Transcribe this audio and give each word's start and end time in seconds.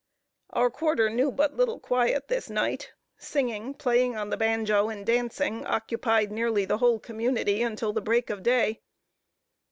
Our 0.49 0.71
quarter 0.71 1.11
knew 1.11 1.31
but 1.31 1.53
little 1.53 1.79
quiet 1.79 2.27
this 2.27 2.49
night; 2.49 2.91
singing, 3.19 3.75
playing 3.75 4.17
on 4.17 4.31
the 4.31 4.35
banjo, 4.35 4.89
and 4.89 5.05
dancing, 5.05 5.63
occupied 5.63 6.31
nearly 6.31 6.65
the 6.65 6.79
whole 6.79 6.97
community, 6.99 7.61
until 7.61 7.93
the 7.93 8.01
break 8.01 8.31
of 8.31 8.41
day. 8.41 8.81